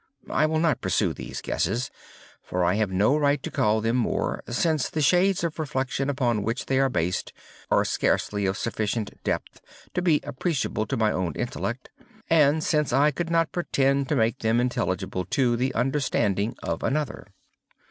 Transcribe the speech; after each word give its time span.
I 0.31 0.47
will 0.47 0.57
not 0.57 0.81
pursue 0.81 1.13
these 1.13 1.41
guesses—for 1.43 2.65
I 2.65 2.73
have 2.73 2.89
no 2.89 3.15
right 3.15 3.43
to 3.43 3.51
call 3.51 3.81
them 3.81 3.97
more—since 3.97 4.89
the 4.89 4.99
shades 4.99 5.43
of 5.43 5.59
reflection 5.59 6.09
upon 6.09 6.41
which 6.41 6.65
they 6.65 6.79
are 6.79 6.89
based 6.89 7.31
are 7.69 7.85
scarcely 7.85 8.47
of 8.47 8.57
sufficient 8.57 9.11
depth 9.23 9.61
to 9.93 10.01
be 10.01 10.19
appreciable 10.23 10.87
by 10.87 10.95
my 10.95 11.11
own 11.11 11.33
intellect, 11.35 11.91
and 12.31 12.63
since 12.63 12.91
I 12.91 13.11
could 13.11 13.29
not 13.29 13.51
pretend 13.51 14.09
to 14.09 14.15
make 14.15 14.39
them 14.39 14.59
intelligible 14.59 15.23
to 15.25 15.55
the 15.55 15.71
understanding 15.75 16.55
of 16.63 16.81
another. 16.81 17.27